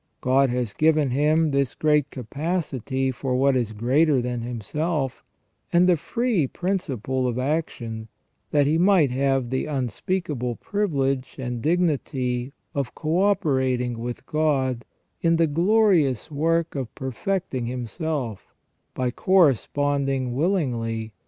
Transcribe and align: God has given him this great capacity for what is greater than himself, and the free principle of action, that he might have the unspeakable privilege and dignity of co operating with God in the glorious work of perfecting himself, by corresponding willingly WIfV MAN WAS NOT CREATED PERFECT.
God 0.19 0.49
has 0.49 0.73
given 0.73 1.11
him 1.11 1.51
this 1.51 1.75
great 1.75 2.09
capacity 2.09 3.11
for 3.11 3.35
what 3.35 3.55
is 3.55 3.71
greater 3.71 4.19
than 4.19 4.41
himself, 4.41 5.23
and 5.71 5.87
the 5.87 5.95
free 5.95 6.47
principle 6.47 7.27
of 7.27 7.37
action, 7.37 8.07
that 8.49 8.65
he 8.65 8.79
might 8.79 9.11
have 9.11 9.51
the 9.51 9.67
unspeakable 9.67 10.55
privilege 10.55 11.35
and 11.37 11.61
dignity 11.61 12.51
of 12.73 12.95
co 12.95 13.21
operating 13.21 13.99
with 13.99 14.25
God 14.25 14.85
in 15.21 15.35
the 15.35 15.45
glorious 15.45 16.31
work 16.31 16.73
of 16.73 16.95
perfecting 16.95 17.67
himself, 17.67 18.55
by 18.95 19.11
corresponding 19.11 20.33
willingly 20.33 20.51
WIfV 20.51 20.71
MAN 20.73 20.77
WAS 20.79 20.79
NOT 20.79 20.89
CREATED 20.89 21.09
PERFECT. 21.09 21.15